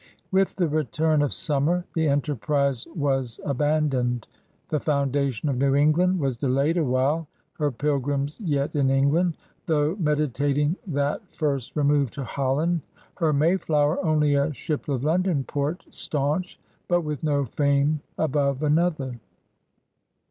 With 0.31 0.55
the 0.55 0.67
return 0.67 1.21
of 1.21 1.31
summer 1.31 1.85
the 1.93 2.07
enterprise 2.07 2.87
was 2.95 3.39
abandoned. 3.45 4.27
The 4.69 4.79
foundation 4.79 5.47
of 5.47 5.57
New 5.59 5.75
England 5.75 6.19
was 6.19 6.35
delayed 6.35 6.77
awhile, 6.77 7.27
her 7.59 7.69
Pilgrims 7.71 8.39
yet 8.39 8.75
in 8.75 8.89
England, 8.89 9.37
though 9.67 9.95
meditating 9.97 10.75
that 10.87 11.21
first 11.35 11.75
remove 11.75 12.09
to 12.17 12.23
Holland, 12.23 12.81
her 13.17 13.31
Mayflower 13.31 14.03
only 14.03 14.33
a 14.33 14.51
ship 14.55 14.89
of 14.89 15.03
London 15.03 15.43
port, 15.43 15.85
staunch, 15.91 16.59
but 16.87 17.01
with 17.01 17.21
no 17.21 17.45
fame 17.45 18.01
above 18.17 18.63
another. 18.63 19.19